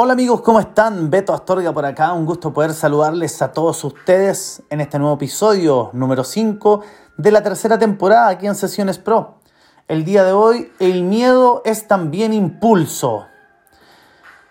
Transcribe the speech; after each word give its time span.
Hola 0.00 0.12
amigos, 0.12 0.42
¿cómo 0.42 0.60
están? 0.60 1.10
Beto 1.10 1.34
Astorga 1.34 1.72
por 1.72 1.84
acá, 1.84 2.12
un 2.12 2.24
gusto 2.24 2.52
poder 2.52 2.72
saludarles 2.72 3.42
a 3.42 3.52
todos 3.52 3.82
ustedes 3.82 4.62
en 4.70 4.80
este 4.80 4.96
nuevo 4.96 5.16
episodio 5.16 5.90
número 5.92 6.22
5 6.22 6.84
de 7.16 7.32
la 7.32 7.42
tercera 7.42 7.80
temporada 7.80 8.28
aquí 8.28 8.46
en 8.46 8.54
Sesiones 8.54 8.96
Pro. 8.96 9.40
El 9.88 10.04
día 10.04 10.22
de 10.22 10.30
hoy, 10.30 10.70
el 10.78 11.02
miedo 11.02 11.62
es 11.64 11.88
también 11.88 12.32
impulso. 12.32 13.26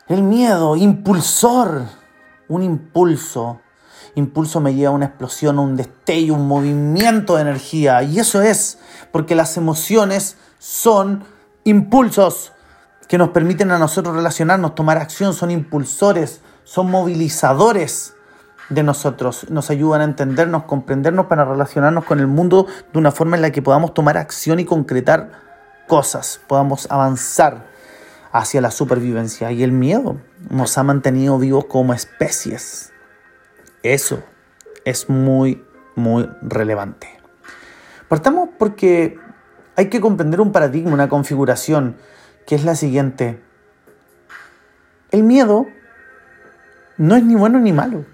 El 0.09 0.21
miedo, 0.21 0.75
impulsor, 0.75 1.83
un 2.49 2.63
impulso. 2.63 3.61
Impulso 4.15 4.59
me 4.59 4.73
lleva 4.73 4.89
a 4.89 4.95
una 4.95 5.05
explosión, 5.05 5.59
un 5.59 5.77
destello, 5.77 6.33
un 6.33 6.45
movimiento 6.45 7.37
de 7.37 7.43
energía. 7.43 8.03
Y 8.03 8.19
eso 8.19 8.41
es 8.41 8.79
porque 9.13 9.33
las 9.33 9.55
emociones 9.55 10.35
son 10.59 11.23
impulsos 11.63 12.51
que 13.07 13.17
nos 13.17 13.29
permiten 13.29 13.71
a 13.71 13.79
nosotros 13.79 14.15
relacionarnos, 14.15 14.75
tomar 14.75 14.97
acción, 14.97 15.33
son 15.33 15.51
impulsores, 15.51 16.41
son 16.63 16.91
movilizadores 16.91 18.15
de 18.69 18.83
nosotros, 18.83 19.49
nos 19.49 19.69
ayudan 19.69 20.01
a 20.01 20.03
entendernos, 20.03 20.63
comprendernos 20.63 21.27
para 21.27 21.45
relacionarnos 21.45 22.03
con 22.03 22.19
el 22.19 22.27
mundo 22.27 22.67
de 22.91 22.99
una 22.99 23.11
forma 23.11 23.37
en 23.37 23.41
la 23.41 23.51
que 23.51 23.61
podamos 23.61 23.93
tomar 23.93 24.17
acción 24.17 24.59
y 24.59 24.65
concretar 24.65 25.31
cosas, 25.87 26.41
podamos 26.47 26.87
avanzar 26.91 27.65
hacia 28.31 28.61
la 28.61 28.71
supervivencia. 28.71 29.51
Y 29.51 29.63
el 29.63 29.71
miedo 29.71 30.17
nos 30.49 30.77
ha 30.77 30.83
mantenido 30.83 31.39
vivos 31.39 31.65
como 31.65 31.93
especies. 31.93 32.91
Eso 33.83 34.21
es 34.85 35.09
muy, 35.09 35.63
muy 35.95 36.29
relevante. 36.41 37.07
Partamos 38.09 38.49
porque 38.57 39.17
hay 39.75 39.89
que 39.89 40.01
comprender 40.01 40.41
un 40.41 40.51
paradigma, 40.51 40.93
una 40.93 41.09
configuración 41.09 41.97
que 42.47 42.55
es 42.55 42.63
la 42.63 42.75
siguiente. 42.75 43.39
El 45.11 45.23
miedo 45.23 45.67
no 46.97 47.15
es 47.15 47.23
ni 47.23 47.35
bueno 47.35 47.59
ni 47.59 47.73
malo, 47.73 48.05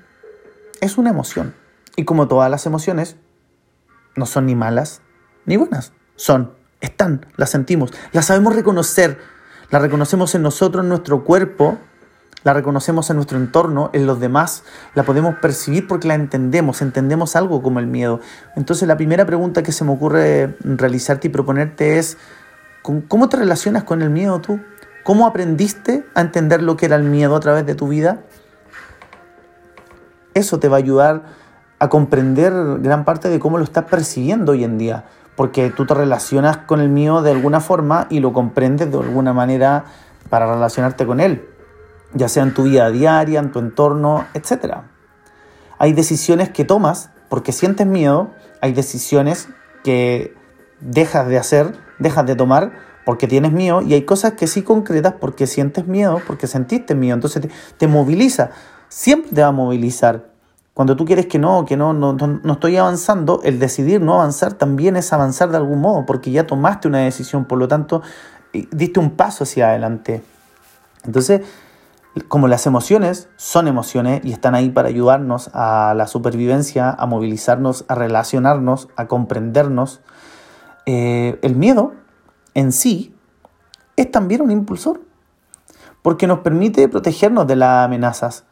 es 0.81 0.97
una 0.97 1.11
emoción. 1.11 1.53
Y 1.95 2.03
como 2.03 2.27
todas 2.27 2.49
las 2.49 2.65
emociones, 2.65 3.15
no 4.15 4.25
son 4.25 4.47
ni 4.47 4.55
malas 4.55 5.01
ni 5.45 5.57
buenas, 5.57 5.93
son, 6.15 6.53
están, 6.81 7.25
las 7.37 7.51
sentimos, 7.51 7.93
las 8.11 8.25
sabemos 8.25 8.55
reconocer, 8.55 9.19
las 9.69 9.81
reconocemos 9.81 10.33
en 10.35 10.41
nosotros, 10.41 10.83
en 10.83 10.89
nuestro 10.89 11.23
cuerpo, 11.23 11.77
la 12.43 12.53
reconocemos 12.53 13.09
en 13.09 13.17
nuestro 13.17 13.37
entorno, 13.37 13.89
en 13.93 14.07
los 14.07 14.19
demás, 14.19 14.63
la 14.95 15.03
podemos 15.03 15.35
percibir 15.35 15.87
porque 15.87 16.07
la 16.07 16.15
entendemos, 16.15 16.81
entendemos 16.81 17.35
algo 17.35 17.61
como 17.61 17.79
el 17.79 17.87
miedo. 17.87 18.19
Entonces 18.55 18.87
la 18.87 18.97
primera 18.97 19.25
pregunta 19.25 19.63
que 19.63 19.71
se 19.71 19.83
me 19.83 19.91
ocurre 19.91 20.55
realizarte 20.61 21.27
y 21.27 21.31
proponerte 21.31 21.99
es, 21.99 22.17
¿Cómo 22.83 23.29
te 23.29 23.37
relacionas 23.37 23.85
con 23.85 24.01
el 24.01 24.09
miedo 24.09 24.41
tú? 24.41 24.59
¿Cómo 25.05 25.25
aprendiste 25.25 26.05
a 26.15 26.21
entender 26.21 26.61
lo 26.61 26.75
que 26.75 26.85
era 26.85 26.97
el 26.97 27.03
miedo 27.03 27.33
a 27.35 27.39
través 27.39 27.65
de 27.65 27.75
tu 27.75 27.87
vida? 27.87 28.23
Eso 30.33 30.59
te 30.59 30.67
va 30.67 30.75
a 30.75 30.79
ayudar 30.79 31.23
a 31.79 31.87
comprender 31.87 32.53
gran 32.79 33.05
parte 33.05 33.29
de 33.29 33.39
cómo 33.39 33.57
lo 33.57 33.63
estás 33.63 33.85
percibiendo 33.85 34.51
hoy 34.51 34.65
en 34.65 34.77
día, 34.77 35.05
porque 35.37 35.69
tú 35.69 35.85
te 35.85 35.93
relacionas 35.93 36.57
con 36.57 36.81
el 36.81 36.89
miedo 36.89 37.21
de 37.21 37.31
alguna 37.31 37.61
forma 37.61 38.07
y 38.09 38.19
lo 38.19 38.33
comprendes 38.33 38.91
de 38.91 38.97
alguna 38.97 39.31
manera 39.31 39.85
para 40.29 40.53
relacionarte 40.53 41.05
con 41.05 41.21
él, 41.21 41.47
ya 42.13 42.27
sea 42.27 42.43
en 42.43 42.53
tu 42.53 42.63
vida 42.63 42.89
diaria, 42.89 43.39
en 43.39 43.51
tu 43.51 43.59
entorno, 43.59 44.25
etc. 44.33 44.79
Hay 45.77 45.93
decisiones 45.93 46.49
que 46.49 46.65
tomas 46.65 47.11
porque 47.29 47.53
sientes 47.53 47.87
miedo, 47.87 48.31
hay 48.61 48.73
decisiones 48.73 49.47
que 49.85 50.35
dejas 50.81 51.27
de 51.27 51.37
hacer 51.37 51.77
dejas 52.03 52.25
de 52.27 52.35
tomar 52.35 52.71
porque 53.05 53.27
tienes 53.27 53.51
miedo 53.51 53.81
y 53.81 53.93
hay 53.93 54.03
cosas 54.03 54.33
que 54.33 54.47
sí 54.47 54.61
concretas 54.61 55.15
porque 55.19 55.47
sientes 55.47 55.87
miedo, 55.87 56.21
porque 56.27 56.47
sentiste 56.47 56.93
miedo, 56.95 57.15
entonces 57.15 57.47
te, 57.77 57.87
moviliza, 57.87 58.51
siempre 58.89 59.31
te 59.31 59.41
va 59.41 59.47
a 59.47 59.51
movilizar. 59.51 60.31
Cuando 60.73 60.95
tú 60.95 61.05
quieres 61.05 61.27
que 61.27 61.37
no, 61.37 61.65
que 61.65 61.77
no, 61.77 61.93
no, 61.93 62.13
no 62.13 62.53
estoy 62.53 62.77
avanzando, 62.77 63.41
el 63.43 63.59
decidir 63.59 64.01
no 64.01 64.15
avanzar 64.15 64.53
también 64.53 64.95
es 64.95 65.13
avanzar 65.13 65.49
de 65.49 65.57
algún 65.57 65.81
modo, 65.81 66.05
porque 66.05 66.31
ya 66.31 66.47
tomaste 66.47 66.87
una 66.87 66.99
decisión, 66.99 67.45
por 67.45 67.59
lo 67.59 67.67
tanto, 67.67 68.01
diste 68.71 68.99
un 68.99 69.11
paso 69.11 69.43
hacia 69.43 69.69
adelante. 69.69 70.23
Entonces, 71.05 71.41
como 72.27 72.47
las 72.47 72.65
emociones 72.67 73.27
son 73.37 73.67
emociones 73.67 74.21
y 74.23 74.33
están 74.33 74.53
ahí 74.55 74.69
para 74.69 74.87
ayudarnos 74.89 75.49
a 75.53 75.93
la 75.95 76.07
supervivencia, 76.07 76.91
a 76.91 77.05
movilizarnos, 77.05 77.85
a 77.87 77.95
relacionarnos, 77.95 78.89
a 78.95 79.07
comprendernos, 79.07 80.01
eh, 80.85 81.39
el 81.41 81.55
miedo 81.55 81.93
en 82.53 82.71
sí 82.71 83.15
es 83.95 84.11
también 84.11 84.41
un 84.41 84.51
impulsor, 84.51 85.01
porque 86.01 86.27
nos 86.27 86.39
permite 86.39 86.87
protegernos 86.89 87.47
de 87.47 87.55
las 87.55 87.85
amenazas, 87.85 88.45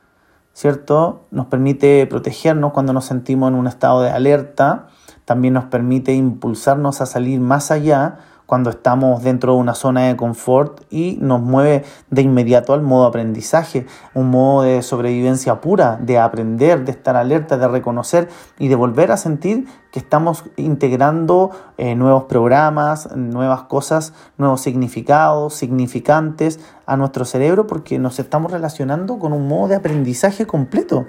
¿cierto? 0.54 1.26
Nos 1.32 1.48
permite 1.48 2.06
protegernos 2.08 2.74
cuando 2.74 2.94
nos 2.94 3.06
sentimos 3.06 3.50
en 3.50 3.56
un 3.56 3.68
estado 3.68 4.02
de 4.02 4.10
alerta, 4.10 4.88
también 5.26 5.54
nos 5.54 5.66
permite 5.66 6.14
impulsarnos 6.14 7.02
a 7.02 7.06
salir 7.06 7.40
más 7.40 7.72
allá 7.72 8.20
cuando 8.52 8.70
estamos 8.70 9.24
dentro 9.24 9.54
de 9.54 9.60
una 9.60 9.74
zona 9.74 10.08
de 10.08 10.18
confort 10.18 10.82
y 10.90 11.18
nos 11.22 11.40
mueve 11.40 11.86
de 12.10 12.22
inmediato 12.22 12.74
al 12.74 12.82
modo 12.82 13.06
aprendizaje, 13.06 13.86
un 14.14 14.30
modo 14.30 14.64
de 14.64 14.82
sobrevivencia 14.82 15.62
pura, 15.62 15.96
de 16.02 16.20
aprender, 16.20 16.84
de 16.84 16.92
estar 16.92 17.16
alerta, 17.16 17.58
de 17.58 17.70
reconocer 17.70 18.28
y 18.60 18.68
de 18.68 18.76
volver 18.76 19.14
a 19.14 19.16
sentir 19.16 19.68
que 19.94 20.00
estamos 20.00 20.44
integrando 20.58 21.52
eh, 21.78 21.96
nuevos 21.96 22.26
programas, 22.26 23.16
nuevas 23.16 23.62
cosas, 23.62 24.12
nuevos 24.38 24.60
significados, 24.60 25.54
significantes 25.54 26.60
a 26.86 26.98
nuestro 26.98 27.24
cerebro 27.24 27.68
porque 27.68 28.00
nos 28.00 28.20
estamos 28.20 28.52
relacionando 28.52 29.18
con 29.18 29.32
un 29.32 29.48
modo 29.48 29.70
de 29.70 29.76
aprendizaje 29.76 30.46
completo. 30.46 31.08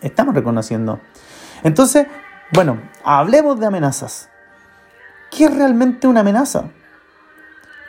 Estamos 0.00 0.34
reconociendo. 0.34 0.98
Entonces, 1.62 2.06
bueno, 2.54 2.80
hablemos 3.04 3.60
de 3.60 3.66
amenazas. 3.66 4.30
¿Qué 5.34 5.46
es 5.46 5.54
realmente 5.54 6.06
una 6.06 6.20
amenaza? 6.20 6.70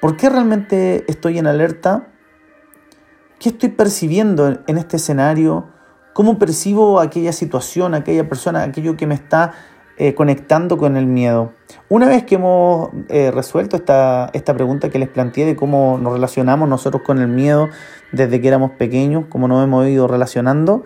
¿Por 0.02 0.18
qué 0.18 0.30
realmente 0.30 1.06
estoy 1.08 1.38
en 1.38 1.48
alerta? 1.48 2.08
¿Qué 3.40 3.50
estoy 3.50 3.70
percibiendo 3.70 4.60
en 4.66 4.78
este 4.78 4.98
escenario? 4.98 5.68
¿Cómo 6.14 6.40
percibo 6.40 7.00
aquella 7.00 7.34
situación, 7.34 7.94
aquella 7.94 8.28
persona, 8.28 8.64
aquello 8.64 8.98
que 8.98 9.06
me 9.06 9.16
está 9.16 9.52
eh, 9.98 10.16
conectando 10.16 10.78
con 10.78 10.98
el 10.98 11.06
miedo? 11.06 11.54
Una 11.88 12.08
vez 12.08 12.24
que 12.24 12.36
hemos 12.36 12.90
eh, 13.10 13.32
resuelto 13.32 13.76
esta, 13.76 14.30
esta 14.34 14.54
pregunta 14.54 14.90
que 14.90 14.98
les 14.98 15.10
planteé 15.10 15.46
de 15.46 15.56
cómo 15.56 16.00
nos 16.02 16.14
relacionamos 16.14 16.68
nosotros 16.68 17.04
con 17.04 17.20
el 17.20 17.28
miedo 17.28 17.70
desde 18.12 18.42
que 18.42 18.48
éramos 18.48 18.72
pequeños, 18.72 19.26
cómo 19.30 19.48
nos 19.48 19.64
hemos 19.64 19.88
ido 19.88 20.08
relacionando, 20.08 20.84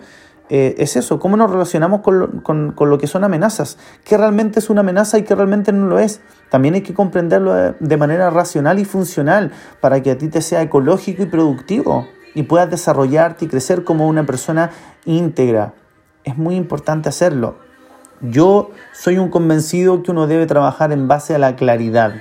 eh, 0.52 0.74
es 0.78 0.96
eso, 0.96 1.20
cómo 1.20 1.36
nos 1.36 1.48
relacionamos 1.48 2.00
con 2.00 2.18
lo, 2.18 2.42
con, 2.42 2.74
lo, 2.76 2.98
que 2.98 3.06
son 3.06 3.22
amenazas, 3.22 3.78
qué 4.04 4.16
realmente 4.16 4.58
es 4.58 4.68
una 4.68 4.80
amenaza 4.80 5.16
y 5.16 5.22
qué 5.22 5.36
realmente 5.36 5.72
no 5.72 5.86
lo 5.86 6.00
es. 6.00 6.20
También 6.50 6.74
hay 6.74 6.80
que 6.80 6.92
comprenderlo 6.92 7.54
de 7.78 7.96
manera 7.96 8.30
racional 8.30 8.80
y 8.80 8.84
funcional 8.84 9.52
para 9.80 10.02
que 10.02 10.10
a 10.10 10.18
ti 10.18 10.26
te 10.26 10.42
sea 10.42 10.60
ecológico 10.60 11.22
y 11.22 11.26
productivo 11.26 12.08
y 12.34 12.42
puedas 12.42 12.68
desarrollarte 12.68 13.44
y 13.44 13.48
crecer 13.48 13.84
como 13.84 14.08
una 14.08 14.26
persona 14.26 14.72
íntegra. 15.04 15.74
Es 16.24 16.36
muy 16.36 16.56
importante 16.56 17.08
hacerlo. 17.08 17.54
Yo 18.20 18.72
soy 18.92 19.18
un 19.18 19.30
convencido 19.30 20.02
que 20.02 20.10
uno 20.10 20.26
debe 20.26 20.46
trabajar 20.46 20.90
en 20.90 21.06
base 21.06 21.36
a 21.36 21.38
la 21.38 21.54
claridad, 21.54 22.14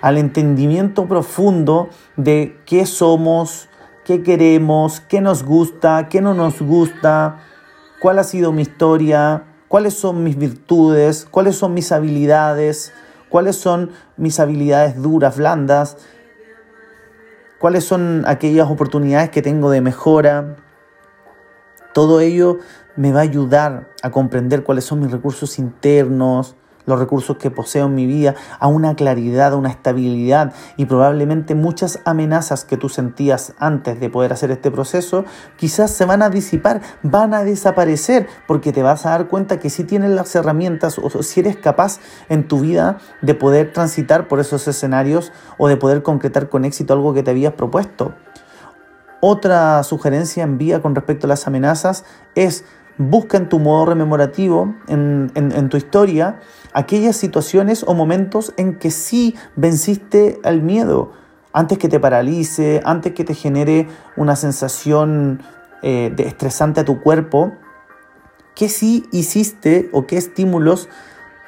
al 0.00 0.16
entendimiento 0.16 1.06
profundo 1.06 1.90
de 2.16 2.56
qué 2.64 2.86
somos, 2.86 3.68
qué 4.06 4.22
queremos, 4.22 5.00
qué 5.00 5.20
nos 5.20 5.44
gusta, 5.44 6.08
qué 6.08 6.22
no 6.22 6.32
nos 6.32 6.62
gusta, 6.62 7.40
cuál 8.00 8.18
ha 8.18 8.24
sido 8.24 8.52
mi 8.52 8.62
historia, 8.62 9.44
cuáles 9.68 9.94
son 9.94 10.24
mis 10.24 10.36
virtudes, 10.36 11.26
cuáles 11.30 11.56
son 11.56 11.74
mis 11.74 11.92
habilidades, 11.92 12.92
cuáles 13.28 13.56
son 13.56 13.90
mis 14.16 14.40
habilidades 14.40 15.00
duras, 15.00 15.36
blandas, 15.36 15.96
cuáles 17.58 17.84
son 17.84 18.24
aquellas 18.26 18.70
oportunidades 18.70 19.30
que 19.30 19.42
tengo 19.42 19.70
de 19.70 19.80
mejora. 19.80 20.56
Todo 21.92 22.20
ello 22.20 22.58
me 22.96 23.12
va 23.12 23.20
a 23.20 23.24
ayudar 23.24 23.90
a 24.02 24.10
comprender 24.10 24.62
cuáles 24.62 24.84
son 24.84 25.00
mis 25.00 25.10
recursos 25.10 25.58
internos, 25.58 26.56
los 26.88 26.98
recursos 26.98 27.36
que 27.36 27.50
poseo 27.50 27.86
en 27.86 27.94
mi 27.94 28.06
vida, 28.06 28.34
a 28.58 28.66
una 28.66 28.96
claridad, 28.96 29.52
a 29.52 29.56
una 29.56 29.68
estabilidad 29.68 30.54
y 30.76 30.86
probablemente 30.86 31.54
muchas 31.54 32.00
amenazas 32.04 32.64
que 32.64 32.78
tú 32.78 32.88
sentías 32.88 33.52
antes 33.58 34.00
de 34.00 34.08
poder 34.10 34.32
hacer 34.32 34.50
este 34.50 34.70
proceso, 34.70 35.24
quizás 35.56 35.90
se 35.90 36.06
van 36.06 36.22
a 36.22 36.30
disipar, 36.30 36.80
van 37.02 37.34
a 37.34 37.44
desaparecer, 37.44 38.26
porque 38.46 38.72
te 38.72 38.82
vas 38.82 39.04
a 39.04 39.10
dar 39.10 39.28
cuenta 39.28 39.60
que 39.60 39.68
si 39.68 39.84
tienes 39.84 40.10
las 40.10 40.34
herramientas 40.34 40.98
o 40.98 41.22
si 41.22 41.40
eres 41.40 41.56
capaz 41.56 42.00
en 42.30 42.48
tu 42.48 42.60
vida 42.60 42.98
de 43.20 43.34
poder 43.34 43.72
transitar 43.72 44.26
por 44.26 44.40
esos 44.40 44.66
escenarios 44.66 45.30
o 45.58 45.68
de 45.68 45.76
poder 45.76 46.02
concretar 46.02 46.48
con 46.48 46.64
éxito 46.64 46.94
algo 46.94 47.12
que 47.12 47.22
te 47.22 47.30
habías 47.30 47.52
propuesto. 47.52 48.14
Otra 49.20 49.82
sugerencia 49.82 50.44
en 50.44 50.58
vía 50.58 50.80
con 50.80 50.94
respecto 50.94 51.26
a 51.26 51.28
las 51.28 51.46
amenazas 51.46 52.04
es 52.34 52.64
busca 52.98 53.38
en 53.38 53.48
tu 53.48 53.60
modo 53.60 53.86
rememorativo, 53.86 54.74
en, 54.88 55.30
en, 55.34 55.68
tu 55.68 55.76
historia, 55.76 56.40
aquellas 56.72 57.16
situaciones 57.16 57.84
o 57.86 57.94
momentos 57.94 58.52
en 58.56 58.76
que 58.76 58.90
sí 58.90 59.36
venciste 59.56 60.40
al 60.42 60.62
miedo, 60.62 61.12
antes 61.52 61.78
que 61.78 61.88
te 61.88 62.00
paralice, 62.00 62.82
antes 62.84 63.14
que 63.14 63.24
te 63.24 63.34
genere 63.34 63.88
una 64.16 64.36
sensación 64.36 65.42
eh, 65.82 66.12
de 66.14 66.24
estresante 66.24 66.80
a 66.80 66.84
tu 66.84 67.00
cuerpo, 67.00 67.52
¿qué 68.54 68.68
sí 68.68 69.06
hiciste 69.12 69.88
o 69.92 70.06
qué 70.06 70.16
estímulos 70.16 70.88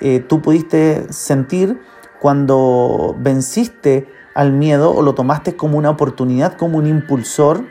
eh, 0.00 0.20
tú 0.20 0.40
pudiste 0.40 1.12
sentir 1.12 1.80
cuando 2.20 3.16
venciste 3.18 4.08
al 4.34 4.52
miedo 4.52 4.94
o 4.94 5.02
lo 5.02 5.14
tomaste 5.14 5.56
como 5.56 5.76
una 5.76 5.90
oportunidad, 5.90 6.56
como 6.56 6.78
un 6.78 6.86
impulsor? 6.86 7.64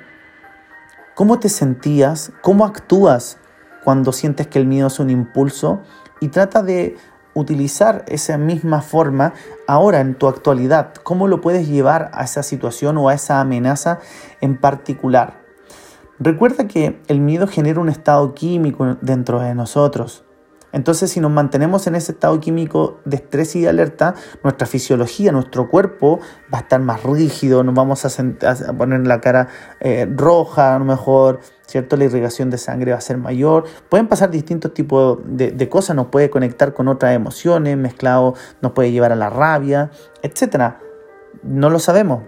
¿Cómo 1.16 1.40
te 1.40 1.50
sentías? 1.50 2.32
¿Cómo 2.42 2.66
actúas 2.66 3.39
cuando 3.84 4.12
sientes 4.12 4.48
que 4.48 4.60
el 4.60 4.66
miedo 4.66 4.88
es 4.88 5.00
un 5.00 5.10
impulso? 5.10 5.82
Y 6.22 6.30
trata 6.30 6.64
de 6.64 6.98
utilizar 7.34 8.04
esa 8.08 8.38
misma 8.38 8.82
forma 8.82 9.34
ahora 9.68 10.00
en 10.00 10.16
tu 10.16 10.28
actualidad. 10.28 10.94
¿Cómo 11.04 11.28
lo 11.28 11.42
puedes 11.42 11.68
llevar 11.68 12.12
a 12.14 12.24
esa 12.24 12.44
situación 12.44 12.98
o 12.98 13.10
a 13.10 13.14
esa 13.14 13.40
amenaza 13.40 14.00
en 14.42 14.58
particular? 14.58 15.40
Recuerda 16.20 16.68
que 16.68 17.02
el 17.08 17.22
miedo 17.22 17.48
genera 17.48 17.80
un 17.80 17.90
estado 17.90 18.34
químico 18.34 18.98
dentro 19.02 19.40
de 19.40 19.56
nosotros. 19.56 20.26
Entonces, 20.72 21.12
si 21.12 21.20
nos 21.20 21.32
mantenemos 21.32 21.88
en 21.88 21.96
ese 21.96 22.12
estado 22.12 22.40
químico 22.40 23.00
de 23.06 23.18
estrés 23.18 23.56
y 23.56 23.62
de 23.62 23.70
alerta, 23.70 24.14
nuestra 24.44 24.68
fisiología, 24.68 25.32
nuestro 25.32 25.70
cuerpo 25.70 26.20
va 26.54 26.60
a 26.60 26.62
estar 26.62 26.80
más 26.80 27.04
rígido, 27.04 27.64
nos 27.64 27.74
vamos 27.74 28.06
a, 28.06 28.74
poner 28.78 29.08
la 29.08 29.20
cara 29.22 29.48
eh, 29.80 30.08
roja, 30.16 30.76
a 30.76 30.80
lo 30.80 30.86
mejor, 30.86 31.40
¿cierto? 31.66 31.98
La 31.98 32.06
irrigación 32.06 32.50
de 32.50 32.58
sangre 32.58 32.92
va 32.92 32.98
a 32.98 33.02
ser 33.02 33.18
mayor. 33.18 33.66
Pueden 33.90 34.08
pasar 34.08 34.30
distintos 34.30 34.74
tipos 34.74 35.20
de, 35.26 35.52
de 35.52 35.70
cosas, 35.70 35.96
nos 35.96 36.08
puede 36.08 36.30
conectar 36.30 36.74
con 36.74 36.88
otras 36.88 37.16
emociones, 37.16 37.78
mezclado 37.78 38.36
nos 38.62 38.74
puede 38.74 38.92
llevar 38.92 39.12
a 39.12 39.16
la 39.16 39.30
rabia, 39.30 39.92
etc. 40.22 40.76
No 41.44 41.70
lo 41.70 41.80
sabemos. 41.80 42.24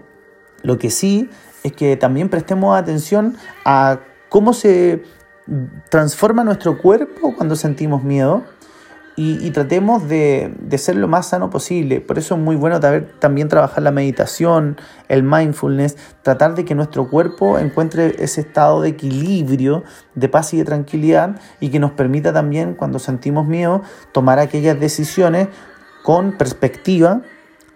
Lo 0.62 0.78
que 0.78 0.90
sí 0.90 1.28
es 1.62 1.72
que 1.72 1.96
también 1.96 2.28
prestemos 2.28 2.76
atención 2.76 3.36
a 3.64 4.00
cómo 4.28 4.52
se 4.52 5.02
transforma 5.90 6.44
nuestro 6.44 6.78
cuerpo 6.78 7.34
cuando 7.36 7.56
sentimos 7.56 8.02
miedo 8.02 8.44
y, 9.14 9.50
tratemos 9.50 10.08
de, 10.08 10.54
ser 10.78 10.96
lo 10.96 11.06
más 11.06 11.28
sano 11.28 11.50
posible. 11.50 12.00
Por 12.00 12.18
eso 12.18 12.34
es 12.34 12.40
muy 12.40 12.56
bueno 12.56 12.80
también 13.18 13.48
trabajar 13.48 13.82
la 13.82 13.90
meditación, 13.90 14.78
el 15.08 15.22
mindfulness, 15.22 15.96
tratar 16.22 16.54
de 16.54 16.64
que 16.64 16.74
nuestro 16.74 17.10
cuerpo 17.10 17.58
encuentre 17.58 18.16
ese 18.18 18.40
estado 18.40 18.80
de 18.80 18.88
equilibrio, 18.88 19.84
de 20.14 20.28
paz 20.28 20.54
y 20.54 20.58
de 20.58 20.64
tranquilidad 20.64 21.38
y 21.60 21.68
que 21.68 21.78
nos 21.78 21.92
permita 21.92 22.32
también 22.32 22.74
cuando 22.74 22.98
sentimos 22.98 23.46
miedo 23.46 23.82
tomar 24.12 24.38
aquellas 24.38 24.80
decisiones 24.80 25.48
con 26.02 26.38
perspectiva, 26.38 27.20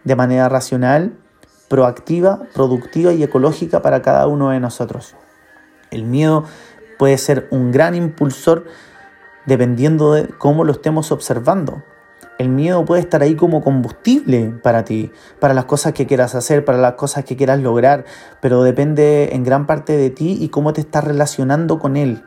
de 0.04 0.16
manera 0.16 0.48
racional, 0.48 1.19
proactiva, 1.69 2.44
productiva 2.54 3.12
y 3.12 3.22
ecológica 3.22 3.82
para 3.82 4.00
cada 4.00 4.26
uno 4.26 4.50
de 4.50 4.60
nosotros. 4.60 5.14
El 5.90 6.04
miedo 6.04 6.44
puede 6.98 7.19
ser 7.19 7.46
un 7.50 7.70
gran 7.72 7.94
impulsor 7.94 8.64
dependiendo 9.46 10.12
de 10.12 10.28
cómo 10.28 10.64
lo 10.64 10.72
estemos 10.72 11.12
observando. 11.12 11.82
El 12.38 12.50
miedo 12.50 12.84
puede 12.84 13.00
estar 13.00 13.22
ahí 13.22 13.34
como 13.34 13.62
combustible 13.62 14.52
para 14.62 14.84
ti, 14.84 15.10
para 15.40 15.54
las 15.54 15.64
cosas 15.64 15.94
que 15.94 16.06
quieras 16.06 16.34
hacer, 16.34 16.66
para 16.66 16.76
las 16.76 16.93
cosas 16.93 17.25
que 17.25 17.37
quieras 17.37 17.60
lograr, 17.60 18.04
pero 18.43 18.62
depende 18.62 19.34
en 19.34 19.43
gran 19.43 19.66
parte 19.66 19.96
de 19.96 20.10
ti 20.10 20.37
y 20.38 20.50
cómo 20.50 20.75
te 20.75 20.82
estás 20.82 21.04
relacionando 21.04 21.78
con 21.78 21.96
él. 21.96 22.25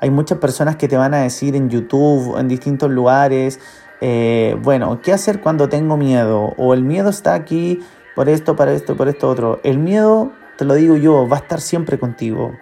Hay 0.00 0.10
muchas 0.10 0.38
personas 0.38 0.76
que 0.76 0.88
te 0.88 0.96
van 0.96 1.12
a 1.12 1.18
decir 1.18 1.56
en 1.56 1.68
YouTube, 1.68 2.38
en 2.38 2.48
distintos 2.48 2.90
lugares, 2.90 3.60
eh, 4.00 4.56
bueno, 4.62 5.00
¿qué 5.02 5.12
hacer 5.12 5.40
cuando 5.42 5.68
tengo 5.68 5.96
miedo? 5.96 6.54
O 6.56 6.72
el 6.72 6.82
miedo 6.82 7.10
está 7.10 7.34
aquí 7.34 7.80
por 8.14 8.28
esto, 8.28 8.56
para 8.56 8.72
esto, 8.72 8.96
por 8.96 9.08
esto, 9.08 9.28
otro. 9.28 9.60
El 9.62 9.78
miedo, 9.78 10.32
te 10.56 10.64
lo 10.64 10.74
digo 10.74 10.96
yo, 10.96 11.28
va 11.28 11.36
a 11.36 11.40
estar 11.40 11.60
siempre 11.60 11.98
contigo 11.98 12.52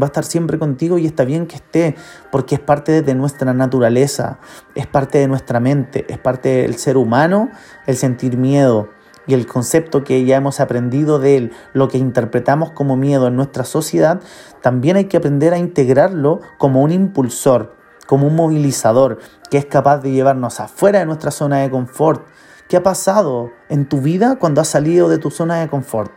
va 0.00 0.06
a 0.06 0.06
estar 0.06 0.24
siempre 0.24 0.58
contigo 0.58 0.98
y 0.98 1.06
está 1.06 1.24
bien 1.24 1.46
que 1.46 1.56
esté, 1.56 1.96
porque 2.30 2.54
es 2.56 2.60
parte 2.60 3.02
de 3.02 3.14
nuestra 3.14 3.52
naturaleza, 3.52 4.38
es 4.74 4.86
parte 4.86 5.18
de 5.18 5.28
nuestra 5.28 5.60
mente, 5.60 6.06
es 6.08 6.18
parte 6.18 6.62
del 6.62 6.76
ser 6.76 6.96
humano 6.96 7.50
el 7.86 7.96
sentir 7.96 8.36
miedo 8.36 8.88
y 9.26 9.34
el 9.34 9.46
concepto 9.46 10.04
que 10.04 10.24
ya 10.24 10.36
hemos 10.36 10.60
aprendido 10.60 11.18
de 11.18 11.36
él, 11.36 11.52
lo 11.72 11.88
que 11.88 11.98
interpretamos 11.98 12.70
como 12.70 12.96
miedo 12.96 13.28
en 13.28 13.36
nuestra 13.36 13.64
sociedad, 13.64 14.20
también 14.62 14.96
hay 14.96 15.04
que 15.04 15.16
aprender 15.16 15.52
a 15.52 15.58
integrarlo 15.58 16.40
como 16.58 16.82
un 16.82 16.90
impulsor, 16.90 17.76
como 18.06 18.26
un 18.26 18.34
movilizador 18.34 19.18
que 19.50 19.58
es 19.58 19.66
capaz 19.66 19.98
de 19.98 20.10
llevarnos 20.10 20.60
afuera 20.60 20.98
de 20.98 21.06
nuestra 21.06 21.30
zona 21.30 21.58
de 21.58 21.70
confort. 21.70 22.26
¿Qué 22.68 22.76
ha 22.76 22.82
pasado 22.82 23.50
en 23.68 23.88
tu 23.88 24.00
vida 24.00 24.36
cuando 24.38 24.60
has 24.60 24.68
salido 24.68 25.08
de 25.08 25.18
tu 25.18 25.30
zona 25.30 25.60
de 25.60 25.68
confort? 25.68 26.10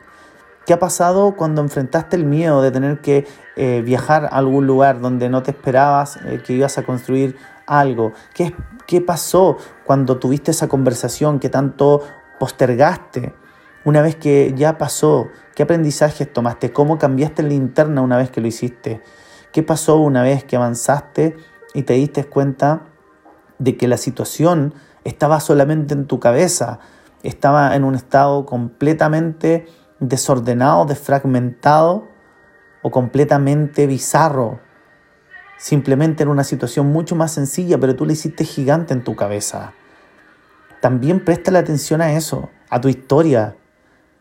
¿Qué 0.66 0.74
ha 0.74 0.80
pasado 0.80 1.36
cuando 1.36 1.62
enfrentaste 1.62 2.16
el 2.16 2.26
miedo 2.26 2.62
de 2.64 2.72
tener 2.72 3.00
que 3.00 3.28
eh, 3.56 3.84
viajar 3.86 4.26
a 4.26 4.38
algún 4.38 4.66
lugar 4.66 5.00
donde 5.00 5.30
no 5.30 5.44
te 5.44 5.52
esperabas 5.52 6.18
eh, 6.26 6.42
que 6.44 6.54
ibas 6.54 6.80
a 6.80 6.84
construir 6.84 7.36
algo? 7.68 8.14
¿Qué, 8.34 8.56
¿Qué 8.88 9.00
pasó 9.00 9.58
cuando 9.86 10.18
tuviste 10.18 10.50
esa 10.50 10.68
conversación 10.68 11.40
que 11.40 11.50
tanto 11.50 12.02
postergaste? 12.40 13.36
Una 13.84 14.02
vez 14.02 14.16
que 14.16 14.54
ya 14.56 14.80
pasó, 14.80 15.28
¿qué 15.54 15.62
aprendizajes 15.62 16.34
tomaste? 16.34 16.74
¿Cómo 16.74 16.98
cambiaste 16.98 17.44
la 17.44 17.50
linterna 17.50 18.02
una 18.02 18.18
vez 18.18 18.32
que 18.32 18.42
lo 18.42 18.48
hiciste? 18.48 19.04
¿Qué 19.52 19.62
pasó 19.62 19.98
una 19.98 20.24
vez 20.24 20.44
que 20.44 20.56
avanzaste 20.56 21.38
y 21.76 21.84
te 21.84 21.94
diste 21.94 22.26
cuenta 22.26 22.88
de 23.60 23.78
que 23.78 23.88
la 23.88 23.98
situación 23.98 24.74
estaba 25.04 25.40
solamente 25.40 25.94
en 25.94 26.08
tu 26.08 26.20
cabeza? 26.20 26.80
Estaba 27.22 27.76
en 27.76 27.84
un 27.84 27.94
estado 27.94 28.48
completamente 28.48 29.68
desordenado, 30.10 30.86
desfragmentado 30.86 32.08
o 32.82 32.92
completamente 32.92 33.88
bizarro. 33.88 34.60
Simplemente 35.58 36.24
en 36.24 36.30
una 36.30 36.44
situación 36.44 36.88
mucho 36.88 37.16
más 37.16 37.32
sencilla, 37.32 37.80
pero 37.80 37.96
tú 37.96 38.06
le 38.06 38.14
hiciste 38.14 38.44
gigante 38.44 38.94
en 38.94 39.04
tu 39.04 39.16
cabeza. 39.16 39.74
También 40.82 41.24
presta 41.24 41.52
la 41.52 41.60
atención 41.60 42.02
a 42.02 42.14
eso, 42.14 42.50
a 42.70 42.82
tu 42.82 42.90
historia. 42.90 43.56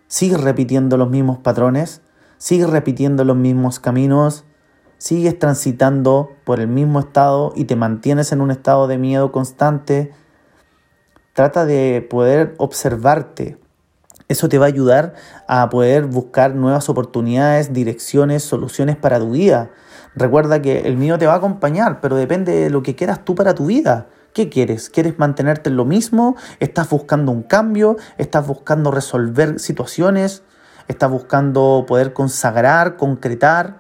Sigues 0.07 0.41
repitiendo 0.41 0.97
los 0.97 1.11
mismos 1.11 1.39
patrones, 1.39 2.01
sigues 2.39 2.71
repitiendo 2.71 3.25
los 3.25 3.37
mismos 3.37 3.81
caminos, 3.81 4.45
sigues 4.97 5.39
transitando 5.39 6.33
por 6.45 6.61
el 6.61 6.69
mismo 6.69 7.01
estado 7.01 7.53
y 7.55 7.65
te 7.65 7.77
mantienes 7.77 8.33
en 8.33 8.41
un 8.41 8.51
estado 8.51 8.87
de 8.87 8.97
miedo 8.97 9.33
constante. 9.33 10.13
Trata 11.35 11.67
de 11.67 12.07
poder 12.09 12.55
observarte, 12.59 13.59
eso 14.29 14.49
te 14.49 14.59
va 14.59 14.67
a 14.67 14.69
ayudar 14.69 15.15
a 15.47 15.69
poder 15.69 16.07
buscar 16.07 16.55
nuevas 16.55 16.89
oportunidades, 16.89 17.73
direcciones, 17.73 18.43
soluciones 18.43 18.97
para 18.97 19.19
tu 19.19 19.33
vida. 19.33 19.71
Recuerda 20.15 20.63
que 20.63 20.81
el 20.81 20.97
miedo 20.97 21.19
te 21.19 21.27
va 21.27 21.35
a 21.35 21.37
acompañar, 21.37 22.01
pero 22.01 22.17
depende 22.17 22.53
de 22.53 22.71
lo 22.71 22.83
que 22.83 22.95
quieras 22.95 23.25
tú 23.25 23.35
para 23.35 23.55
tu 23.55 23.67
vida. 23.67 24.07
¿Qué 24.33 24.49
quieres? 24.49 24.91
¿Quieres 24.91 25.19
mantenerte 25.19 25.71
en 25.71 25.77
lo 25.77 25.85
mismo? 25.85 26.37
¿Estás 26.59 26.89
buscando 26.89 27.33
un 27.33 27.43
cambio? 27.43 27.97
¿Estás 28.19 28.47
buscando 28.47 28.91
resolver 28.91 29.61
situaciones? 29.61 30.43
¿Estás 30.89 31.11
buscando 31.11 31.85
poder 31.87 32.13
consagrar, 32.13 32.97
concretar? 32.97 33.79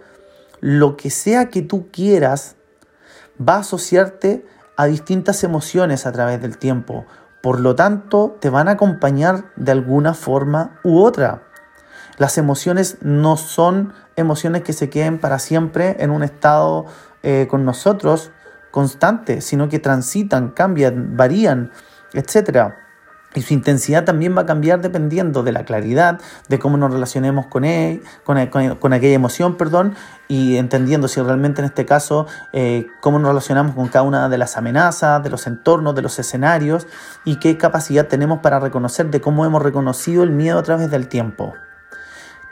Lo 0.60 0.96
que 0.96 1.10
sea 1.10 1.50
que 1.50 1.62
tú 1.62 1.88
quieras 1.90 2.56
va 3.36 3.56
a 3.56 3.58
asociarte 3.60 4.46
a 4.76 4.86
distintas 4.86 5.42
emociones 5.44 6.06
a 6.06 6.12
través 6.12 6.40
del 6.40 6.58
tiempo. 6.58 7.04
Por 7.44 7.60
lo 7.60 7.74
tanto, 7.74 8.38
te 8.40 8.48
van 8.48 8.68
a 8.68 8.70
acompañar 8.70 9.52
de 9.56 9.70
alguna 9.70 10.14
forma 10.14 10.80
u 10.82 11.02
otra. 11.02 11.42
Las 12.16 12.38
emociones 12.38 12.96
no 13.02 13.36
son 13.36 13.92
emociones 14.16 14.62
que 14.62 14.72
se 14.72 14.88
queden 14.88 15.18
para 15.18 15.38
siempre 15.38 15.96
en 15.98 16.10
un 16.10 16.22
estado 16.22 16.86
eh, 17.22 17.46
con 17.50 17.66
nosotros 17.66 18.30
constante, 18.70 19.42
sino 19.42 19.68
que 19.68 19.78
transitan, 19.78 20.52
cambian, 20.52 21.18
varían, 21.18 21.70
etc. 22.14 22.76
Y 23.34 23.42
su 23.42 23.52
intensidad 23.52 24.04
también 24.04 24.36
va 24.36 24.42
a 24.42 24.46
cambiar 24.46 24.80
dependiendo 24.80 25.42
de 25.42 25.50
la 25.50 25.64
claridad, 25.64 26.20
de 26.48 26.58
cómo 26.60 26.76
nos 26.76 26.92
relacionemos 26.92 27.46
con, 27.46 27.64
él, 27.64 28.02
con, 28.22 28.38
aquella 28.38 29.14
emoción, 29.14 29.56
perdón, 29.56 29.94
y 30.28 30.56
entendiendo 30.56 31.08
si 31.08 31.20
realmente 31.20 31.60
en 31.60 31.66
este 31.66 31.84
caso 31.84 32.26
eh, 32.52 32.86
cómo 33.00 33.18
nos 33.18 33.28
relacionamos 33.28 33.74
con 33.74 33.88
cada 33.88 34.04
una 34.04 34.28
de 34.28 34.38
las 34.38 34.56
amenazas, 34.56 35.22
de 35.22 35.30
los 35.30 35.48
entornos, 35.48 35.96
de 35.96 36.02
los 36.02 36.18
escenarios 36.18 36.86
y 37.24 37.36
qué 37.36 37.58
capacidad 37.58 38.06
tenemos 38.06 38.38
para 38.38 38.60
reconocer 38.60 39.10
de 39.10 39.20
cómo 39.20 39.44
hemos 39.44 39.62
reconocido 39.62 40.22
el 40.22 40.30
miedo 40.30 40.58
a 40.58 40.62
través 40.62 40.90
del 40.90 41.08
tiempo. 41.08 41.54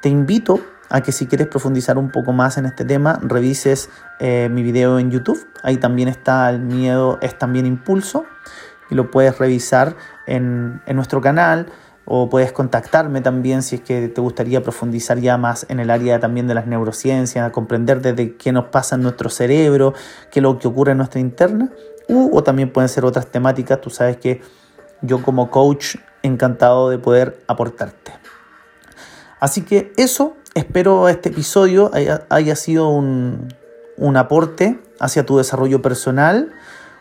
Te 0.00 0.08
invito 0.08 0.60
a 0.90 1.00
que 1.00 1.12
si 1.12 1.26
quieres 1.26 1.46
profundizar 1.46 1.96
un 1.96 2.10
poco 2.10 2.32
más 2.32 2.58
en 2.58 2.66
este 2.66 2.84
tema, 2.84 3.18
revises 3.22 3.88
eh, 4.18 4.48
mi 4.50 4.62
video 4.62 4.98
en 4.98 5.10
YouTube. 5.10 5.48
Ahí 5.62 5.78
también 5.78 6.08
está 6.08 6.50
el 6.50 6.60
miedo 6.60 7.18
es 7.22 7.38
también 7.38 7.66
impulso 7.66 8.26
y 8.92 8.94
lo 8.94 9.10
puedes 9.10 9.38
revisar 9.38 9.96
en, 10.26 10.82
en 10.84 10.96
nuestro 10.96 11.22
canal 11.22 11.72
o 12.04 12.28
puedes 12.28 12.52
contactarme 12.52 13.22
también 13.22 13.62
si 13.62 13.76
es 13.76 13.80
que 13.80 14.08
te 14.08 14.20
gustaría 14.20 14.62
profundizar 14.62 15.18
ya 15.18 15.38
más 15.38 15.64
en 15.70 15.80
el 15.80 15.88
área 15.88 16.20
también 16.20 16.46
de 16.46 16.54
las 16.54 16.66
neurociencias, 16.66 17.50
comprender 17.52 18.02
desde 18.02 18.36
qué 18.36 18.52
nos 18.52 18.66
pasa 18.66 18.96
en 18.96 19.02
nuestro 19.02 19.30
cerebro, 19.30 19.94
qué 20.30 20.40
es 20.40 20.42
lo 20.42 20.58
que 20.58 20.68
ocurre 20.68 20.92
en 20.92 20.98
nuestra 20.98 21.20
interna, 21.20 21.70
o 22.08 22.42
también 22.42 22.70
pueden 22.70 22.90
ser 22.90 23.06
otras 23.06 23.28
temáticas, 23.28 23.80
tú 23.80 23.88
sabes 23.88 24.18
que 24.18 24.42
yo 25.00 25.22
como 25.22 25.50
coach 25.50 25.96
encantado 26.22 26.90
de 26.90 26.98
poder 26.98 27.42
aportarte. 27.46 28.12
Así 29.40 29.62
que 29.62 29.92
eso, 29.96 30.36
espero 30.54 31.08
este 31.08 31.30
episodio 31.30 31.90
haya, 32.28 32.56
sido 32.56 32.90
un, 32.90 33.48
un 33.96 34.16
aporte 34.18 34.78
hacia 35.00 35.24
tu 35.24 35.38
desarrollo 35.38 35.80
personal. 35.80 36.52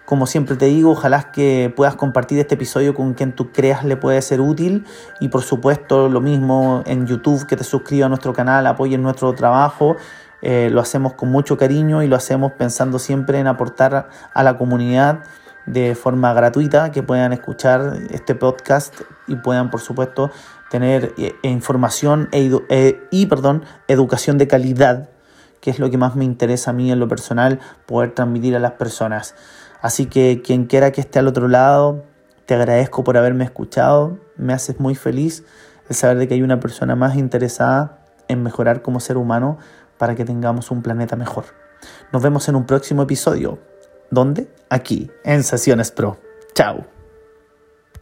Como 0.05 0.27
siempre 0.27 0.55
te 0.55 0.65
digo, 0.65 0.91
ojalá 0.91 1.31
que 1.31 1.71
puedas 1.75 1.95
compartir 1.95 2.39
este 2.39 2.55
episodio 2.55 2.93
con 2.93 3.13
quien 3.13 3.33
tú 3.33 3.51
creas 3.51 3.85
le 3.85 3.95
puede 3.95 4.21
ser 4.21 4.41
útil 4.41 4.85
y 5.19 5.29
por 5.29 5.41
supuesto 5.41 6.09
lo 6.09 6.19
mismo 6.19 6.83
en 6.85 7.07
YouTube, 7.07 7.45
que 7.47 7.55
te 7.55 7.63
suscriba 7.63 8.07
a 8.07 8.09
nuestro 8.09 8.33
canal, 8.33 8.67
apoyen 8.67 9.01
nuestro 9.01 9.33
trabajo. 9.33 9.95
Eh, 10.41 10.69
lo 10.71 10.81
hacemos 10.81 11.13
con 11.13 11.29
mucho 11.29 11.55
cariño 11.55 12.01
y 12.03 12.07
lo 12.07 12.15
hacemos 12.15 12.53
pensando 12.53 12.99
siempre 12.99 13.39
en 13.39 13.47
aportar 13.47 14.09
a 14.33 14.43
la 14.43 14.57
comunidad 14.57 15.23
de 15.65 15.95
forma 15.95 16.33
gratuita, 16.33 16.91
que 16.91 17.03
puedan 17.03 17.33
escuchar 17.33 17.99
este 18.09 18.35
podcast 18.35 19.01
y 19.27 19.35
puedan 19.35 19.69
por 19.69 19.81
supuesto 19.81 20.31
tener 20.69 21.13
eh, 21.17 21.35
información 21.43 22.29
e, 22.31 22.51
eh, 22.69 23.07
y 23.11 23.27
perdón, 23.27 23.63
educación 23.87 24.37
de 24.37 24.47
calidad, 24.47 25.09
que 25.59 25.69
es 25.69 25.79
lo 25.79 25.89
que 25.89 25.97
más 25.97 26.15
me 26.15 26.25
interesa 26.25 26.71
a 26.71 26.73
mí 26.73 26.91
en 26.91 26.99
lo 26.99 27.07
personal, 27.07 27.59
poder 27.85 28.13
transmitir 28.15 28.55
a 28.55 28.59
las 28.59 28.73
personas. 28.73 29.35
Así 29.81 30.05
que 30.05 30.41
quien 30.43 30.65
quiera 30.65 30.91
que 30.91 31.01
esté 31.01 31.19
al 31.19 31.27
otro 31.27 31.47
lado, 31.47 32.03
te 32.45 32.53
agradezco 32.53 33.03
por 33.03 33.17
haberme 33.17 33.43
escuchado, 33.43 34.19
me 34.37 34.53
haces 34.53 34.79
muy 34.79 34.95
feliz 34.95 35.43
el 35.89 35.95
saber 35.95 36.17
de 36.17 36.27
que 36.27 36.35
hay 36.35 36.43
una 36.43 36.59
persona 36.59 36.95
más 36.95 37.15
interesada 37.15 38.05
en 38.27 38.43
mejorar 38.43 38.81
como 38.81 38.99
ser 38.99 39.17
humano 39.17 39.57
para 39.97 40.15
que 40.15 40.25
tengamos 40.25 40.71
un 40.71 40.81
planeta 40.81 41.15
mejor. 41.15 41.45
Nos 42.13 42.21
vemos 42.21 42.47
en 42.47 42.55
un 42.55 42.65
próximo 42.65 43.03
episodio. 43.03 43.59
¿Dónde? 44.09 44.49
Aquí, 44.69 45.09
en 45.23 45.43
Sesiones 45.43 45.91
Pro. 45.91 46.19
Chao. 46.53 47.00